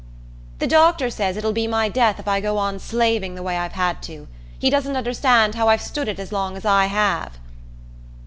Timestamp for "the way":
3.35-3.55